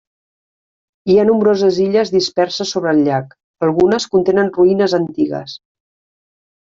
[1.13, 3.35] Hi ha nombroses illes disperses sobre el llac,
[3.67, 5.55] algunes contenen ruïnes antigues.